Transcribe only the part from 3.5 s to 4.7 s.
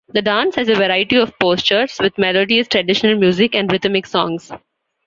and rhythmic songs.